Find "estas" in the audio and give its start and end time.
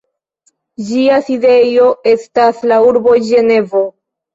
2.15-2.67